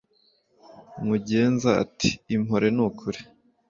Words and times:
Mugenza 1.05 1.69
ati"impore 1.83 2.67
nukuri 2.75 3.19